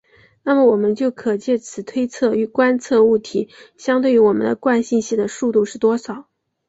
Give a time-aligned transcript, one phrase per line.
[0.41, 6.27] 那么我们就可藉此推测欲观测物体相对于我们的惯性系的速度是多少。